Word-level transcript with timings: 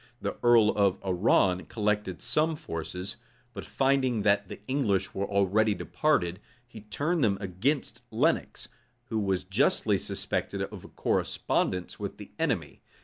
The 0.19 0.35
earl 0.41 0.69
of 0.71 0.97
Arran 1.05 1.67
collected 1.67 2.23
some 2.23 2.55
forces; 2.55 3.17
but 3.53 3.63
finding 3.63 4.23
that 4.23 4.47
the 4.47 4.59
English 4.67 5.13
were 5.13 5.27
already 5.27 5.75
departed, 5.75 6.39
he 6.65 6.81
turned 6.81 7.23
them 7.23 7.37
against 7.39 8.03
Lenox, 8.09 8.67
who 9.09 9.19
was 9.19 9.43
justly 9.43 9.99
suspected 9.99 10.63
of 10.63 10.83
a 10.83 10.87
correspondence 10.87 11.99
with 11.99 12.17
the 12.17 12.31
enemy. 12.39 12.81